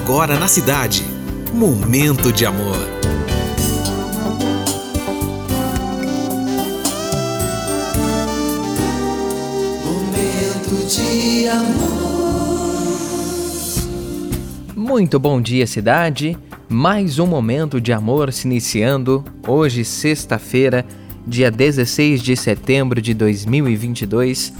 [0.00, 1.04] agora na cidade.
[1.52, 2.76] Momento de amor.
[9.84, 11.84] Momento de amor.
[14.76, 16.36] Muito bom dia, cidade.
[16.68, 19.24] Mais um momento de amor se iniciando.
[19.46, 20.84] Hoje, sexta-feira,
[21.26, 24.52] dia 16 de setembro de 2022.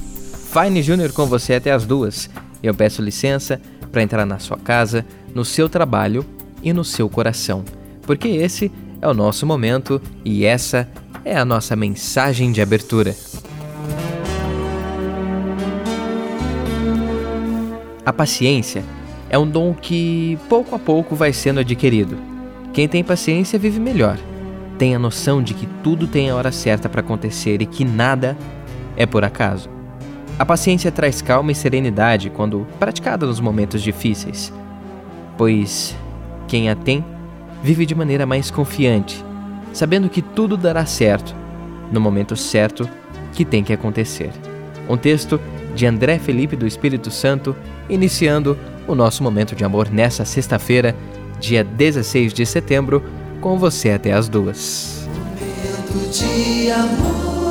[0.53, 2.31] Fine Júnior com você até as duas.
[2.63, 3.61] Eu peço licença
[3.95, 6.27] para entrar na sua casa, no seu trabalho
[6.65, 7.65] e no seu coração,
[8.03, 10.89] porque esse é o nosso momento e essa
[11.25, 13.15] é a nossa mensagem de abertura.
[18.05, 18.83] A paciência
[19.31, 22.19] é um dom que pouco a pouco vai sendo adquirido.
[22.73, 24.19] Quem tem paciência vive melhor.
[24.77, 28.37] Tem a noção de que tudo tem a hora certa para acontecer e que nada
[28.97, 29.71] é por acaso.
[30.39, 34.53] A paciência traz calma e serenidade quando praticada nos momentos difíceis,
[35.39, 35.95] pois
[36.49, 37.05] quem a tem
[37.63, 39.25] vive de maneira mais confiante,
[39.73, 41.35] sabendo que tudo dará certo
[41.91, 42.89] no momento certo
[43.33, 44.33] que tem que acontecer.
[44.89, 45.41] Um texto
[45.75, 47.55] de André Felipe do Espírito Santo,
[47.89, 50.97] iniciando o nosso momento de amor nessa sexta-feira,
[51.39, 53.03] dia 16 de setembro,
[53.41, 55.09] com você até as duas.
[55.09, 57.44] Momento de amor.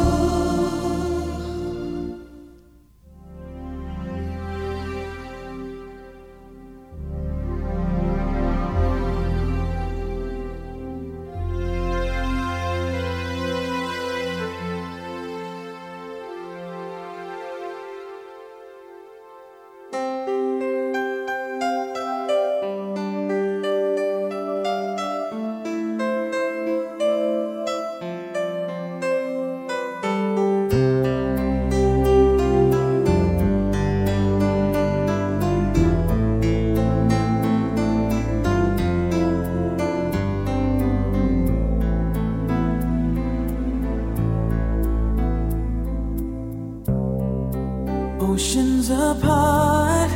[48.25, 50.09] Oceans apart,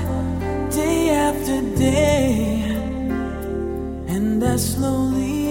[0.72, 2.62] day after day,
[4.08, 5.47] and I slowly